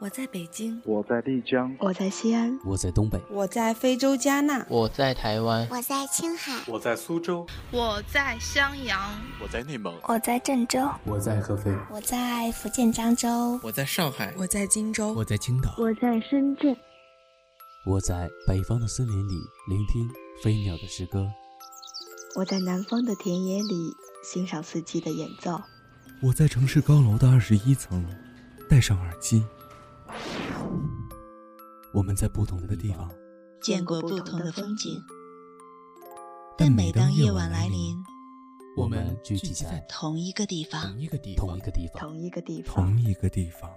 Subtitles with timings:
[0.00, 8.98] 我在北京，我在丽江，我在西安，我在东北，我在非洲加纳，我在台湾，我在青海，我在苏州，我在襄阳，
[9.42, 16.74] 我在内蒙，我在郑州，我在合肥，我在福建漳州，我在上海，我在荆州，我在青岛，我在深圳，
[17.84, 19.34] 我在北方的森林里
[19.68, 20.08] 聆听
[20.42, 21.30] 飞鸟的诗歌，
[22.36, 23.92] 我在南方的田野里
[24.24, 25.60] 欣赏四季的演奏，
[26.22, 28.02] 我在城市高楼的二十一层
[28.66, 29.44] 戴上耳机。
[31.92, 33.10] 我们在不同的地方
[33.60, 35.00] 见过不同的风景，
[36.56, 37.96] 但每当夜晚来临，
[38.76, 43.70] 我们聚集在同一个地方，同一个地方，同一个地方，同一个地方，同一个地方。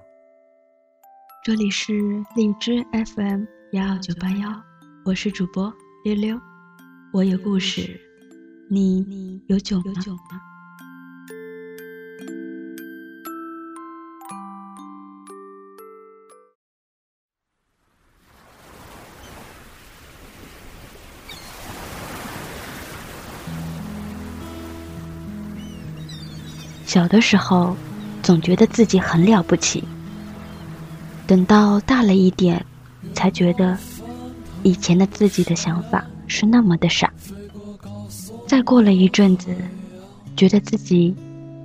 [1.44, 1.94] 这里是
[2.36, 2.84] 荔枝
[3.16, 4.50] FM 幺二九八幺，
[5.06, 5.74] 我是主播
[6.06, 6.40] 溜溜，
[7.12, 8.00] 我有故事，
[8.70, 10.53] 你有酒吗？
[26.94, 27.76] 小的时候，
[28.22, 29.84] 总觉得自己很了不起。
[31.26, 32.64] 等到大了一点，
[33.16, 33.76] 才觉得
[34.62, 37.12] 以前的自己的想法是那么的傻。
[38.46, 39.56] 再过了一阵子，
[40.38, 41.16] 觉得自己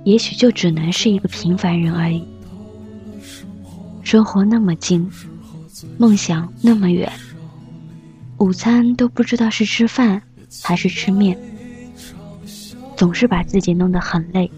[0.03, 2.27] 也许就只能是一个平凡人而已。
[4.01, 5.07] 生活那么近，
[5.99, 7.07] 梦想那么远，
[8.39, 10.19] 午餐都不知道是吃饭
[10.63, 11.37] 还是吃面，
[12.97, 14.49] 总是把自己弄得很累。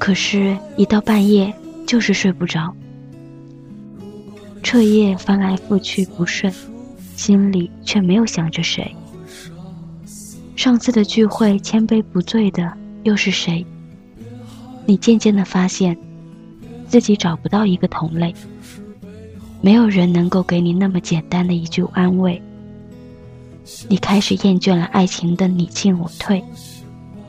[0.00, 1.52] 可是，一到半夜
[1.86, 2.74] 就是睡不着，
[4.62, 6.50] 彻夜翻来覆去不睡，
[7.16, 8.96] 心里却没有想着谁。
[10.56, 13.64] 上次的聚会千杯不醉的又是谁？
[14.86, 15.94] 你渐渐的发现，
[16.88, 18.34] 自己找不到一个同类，
[19.60, 22.40] 没有人能够给你那么简单的一句安慰。
[23.86, 26.42] 你开始厌倦了爱情的你进我退，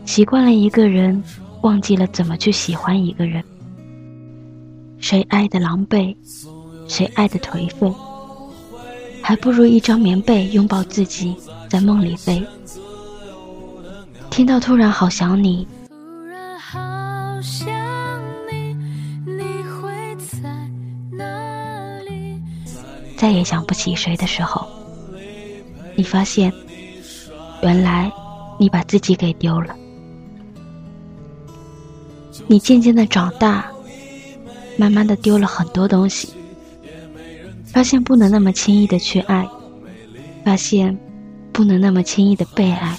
[0.06, 1.22] 习惯了一个人。
[1.62, 3.44] 忘记了怎么去喜欢一个人，
[5.00, 6.16] 谁爱的狼狈，
[6.88, 7.94] 谁爱的颓废，
[9.22, 11.36] 还不如一张棉被拥抱自己，
[11.70, 12.44] 在梦里飞。
[14.32, 15.68] 听到突然好想你，
[23.18, 24.68] 再也想不起谁的时候，
[25.96, 26.52] 你发现，
[27.62, 28.12] 原来
[28.58, 29.76] 你把自己给丢了。
[32.48, 33.72] 你渐渐的长大，
[34.78, 36.30] 慢慢的丢了很多东西，
[37.66, 39.48] 发现不能那么轻易的去爱，
[40.44, 40.98] 发现
[41.54, 42.98] 不能那么轻易的被爱，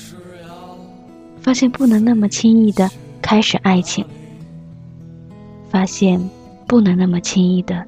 [1.41, 4.05] 发现不能那么轻易的开始爱情，
[5.71, 6.19] 发现
[6.67, 7.85] 不能那么轻易的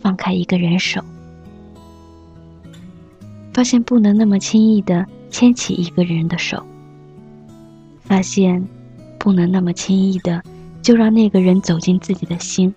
[0.00, 1.02] 放开一个人手，
[3.52, 6.64] 发现不能那么轻易的牵起一个人的手，
[8.04, 8.64] 发现
[9.18, 10.40] 不能那么轻易的。
[10.88, 12.74] 就让那个人走进自己的心，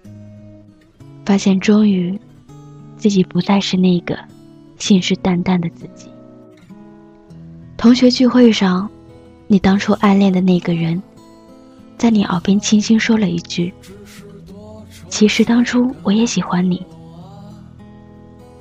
[1.26, 2.20] 发现终于，
[2.98, 4.20] 自己不再是那个
[4.78, 6.10] 信誓旦旦的自己。
[7.78, 8.90] 同学聚会上，
[9.48, 11.02] 你当初暗恋的那个人，
[11.98, 13.74] 在你耳边轻轻说了一句
[15.08, 16.86] ：“其实当初我也喜欢你。”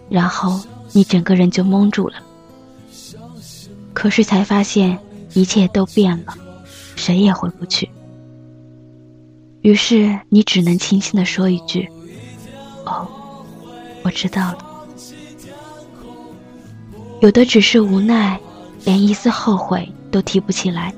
[0.09, 0.60] 然后
[0.93, 2.22] 你整个人就懵住了。
[3.93, 4.97] 可是才发现
[5.34, 6.37] 一切都变了，
[6.94, 7.91] 谁也回不去。
[9.62, 11.88] 于是你只能轻轻的说一句
[12.87, 13.06] ：“哦，
[14.03, 14.59] 我知道了。”
[17.21, 18.41] 有的只是无奈，
[18.84, 20.94] 连一丝后悔都提不起来。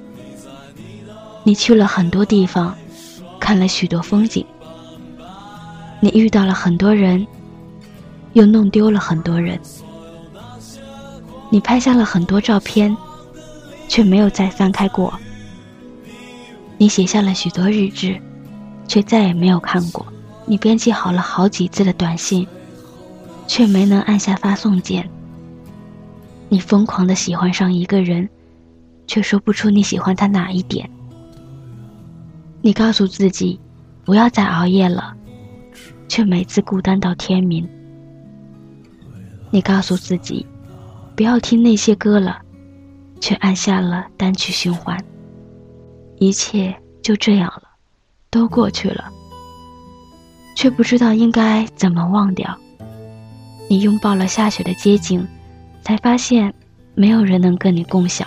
[1.42, 2.72] 你去了很多地方，
[3.40, 4.46] 看了许多风景，
[5.98, 7.26] 你遇到了很多人，
[8.34, 9.58] 又弄丢了很多人。
[11.50, 12.96] 你拍下了很多照片，
[13.88, 15.12] 却没有再翻开过。
[16.78, 18.20] 你写下了许多日志。
[18.92, 20.06] 却再也没有看过。
[20.44, 22.46] 你编辑好了好几字的短信，
[23.46, 25.08] 却没能按下发送键。
[26.50, 28.28] 你疯狂的喜欢上一个人，
[29.06, 30.90] 却说不出你喜欢他哪一点。
[32.60, 33.58] 你告诉自己，
[34.04, 35.16] 不要再熬夜了，
[36.06, 37.66] 却每次孤单到天明。
[39.50, 40.46] 你告诉自己，
[41.16, 42.42] 不要听那些歌了，
[43.22, 45.02] 却按下了单曲循环。
[46.18, 47.71] 一切就这样了。
[48.32, 49.12] 都过去了，
[50.56, 52.58] 却不知道应该怎么忘掉。
[53.68, 55.24] 你拥抱了下雪的街景，
[55.82, 56.52] 才发现
[56.94, 58.26] 没有人能跟你共享。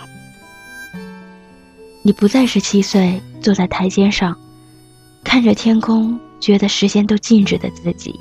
[2.04, 4.38] 你不再是七岁坐在台阶上，
[5.24, 8.18] 看着天空，觉得时间都静止的自己。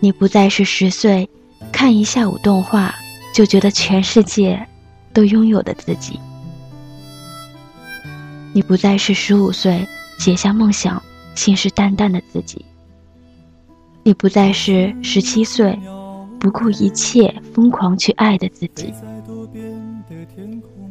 [0.00, 1.30] 你不再是十岁，
[1.70, 2.92] 看一下午动画
[3.32, 4.66] 就觉得全世界
[5.12, 6.18] 都拥有的自己。
[8.52, 9.86] 你不再是十五岁
[10.18, 11.02] 写下梦想、
[11.34, 12.64] 信誓旦旦的自己。
[14.02, 15.78] 你不再是十七岁
[16.38, 18.92] 不顾一切疯狂去爱的自己。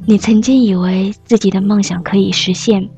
[0.06, 2.90] 你曾经以为自己的梦想可以实现，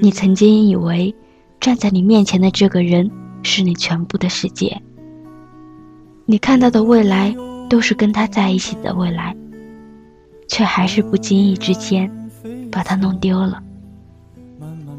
[0.00, 1.14] 你曾经以为
[1.60, 3.10] 站在你面前的这个人
[3.42, 4.80] 是你全部的世界。
[6.24, 7.36] 你看到的未来
[7.68, 9.36] 都是跟他在一起的未来，
[10.48, 12.10] 却还是不经意之间。
[12.70, 13.62] 把它弄丢了，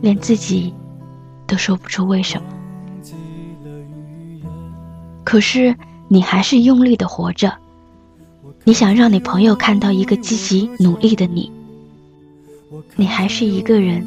[0.01, 0.73] 连自己
[1.45, 2.47] 都说不出为什么。
[5.23, 5.75] 可是
[6.07, 7.53] 你还是用力的活着，
[8.63, 11.51] 你想让你朋友看到一个积极努力的你。
[12.95, 14.05] 你还是一个人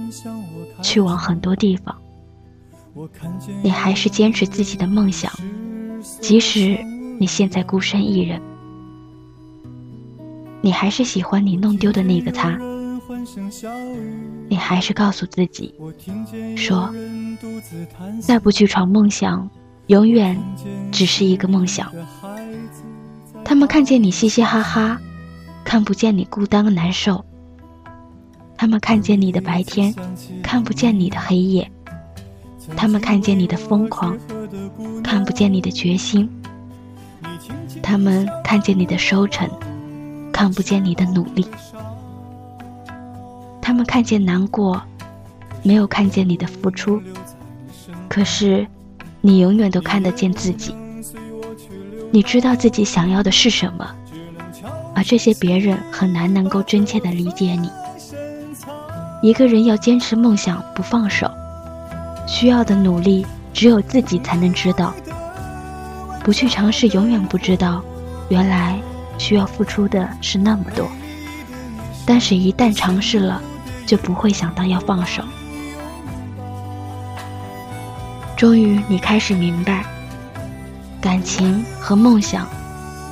[0.82, 1.96] 去往很多地方，
[3.62, 5.32] 你还是坚持自己的梦想，
[6.20, 6.78] 即使
[7.18, 8.40] 你现在孤身一人，
[10.60, 12.58] 你还是喜欢你弄丢的那个他。
[14.48, 15.74] 你还是告诉自己，
[16.56, 16.92] 说，
[18.20, 19.48] 再不去闯梦想，
[19.88, 20.38] 永远
[20.90, 21.92] 只是一个梦想。
[23.44, 25.00] 他们看见你嘻嘻哈哈，
[25.64, 27.24] 看不见你孤单难受。
[28.56, 29.94] 他们看见你的白天，
[30.42, 31.70] 看不见你的黑夜。
[32.76, 34.16] 他们看见你的疯狂，
[35.02, 36.30] 看不见你的决心。
[37.82, 39.48] 他们看见你的收成，
[40.32, 41.46] 看不见你的努力。
[43.90, 44.80] 看见难过，
[45.64, 47.02] 没有看见你的付出。
[48.08, 48.64] 可是，
[49.20, 50.72] 你永远都看得见自己。
[52.12, 53.90] 你知道自己想要的是什么，
[54.94, 57.68] 而这些别人很难能够真切的理解你。
[59.22, 61.28] 一个人要坚持梦想不放手，
[62.28, 64.94] 需要的努力只有自己才能知道。
[66.22, 67.82] 不去尝试，永远不知道，
[68.28, 68.80] 原来
[69.18, 70.88] 需要付出的是那么多。
[72.06, 73.42] 但是，一旦尝试了，
[73.90, 75.20] 就不会想到要放手。
[78.36, 79.84] 终于，你开始明白，
[81.00, 82.46] 感情和梦想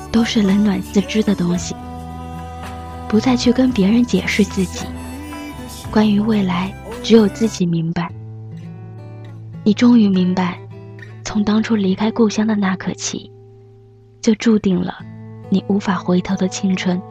[0.09, 1.75] 都是冷暖自知的东西。
[3.09, 4.85] 不再去跟别人解释自己，
[5.91, 6.73] 关于未来，
[7.03, 8.09] 只有自己明白。
[9.65, 10.57] 你终于明白，
[11.25, 13.29] 从当初离开故乡的那刻起，
[14.21, 14.99] 就注定了
[15.49, 17.01] 你无法回头的青春。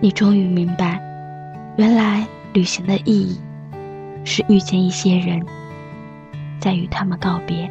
[0.00, 0.99] 你终于明白。
[1.76, 3.40] 原来旅行的意义，
[4.24, 5.44] 是遇见一些人，
[6.60, 7.70] 在与他们告别。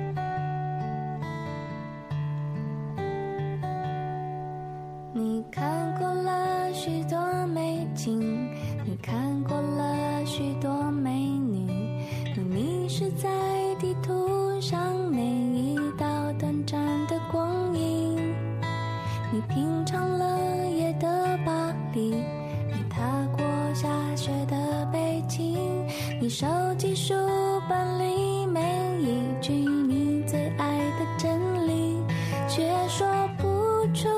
[27.80, 28.60] 本里每
[29.00, 32.04] 一句你最爱的真理，
[32.50, 33.48] 却说不
[33.94, 34.10] 出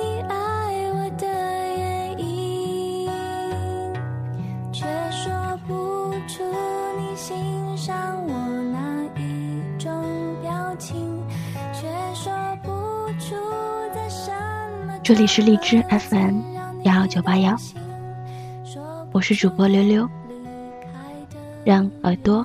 [0.00, 0.34] 你爱
[0.94, 1.26] 我的
[1.76, 3.06] 原因，
[4.72, 5.30] 却说
[5.68, 6.42] 不出
[6.98, 7.94] 你欣赏
[8.26, 8.32] 我
[8.72, 9.92] 哪一种
[10.40, 11.22] 表情，
[11.74, 12.32] 却说
[12.62, 12.70] 不
[13.20, 13.36] 出
[13.94, 14.30] 在什
[14.86, 14.98] 么。
[15.02, 16.40] 这里是荔枝 FM
[16.84, 17.54] 幺幺九八幺，
[19.12, 20.08] 我是主播溜溜。
[21.64, 22.44] 让耳朵